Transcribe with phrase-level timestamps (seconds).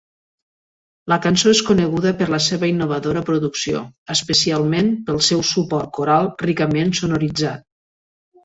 [1.11, 3.83] La cançó és coneguda per la seva innovadora producció,
[4.15, 7.71] especialment pel seu suport coral ricament sonoritzat.